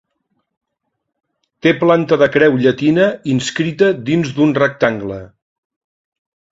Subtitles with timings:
[1.65, 5.25] Té planta de creu llatina inscrita dins un rectangle.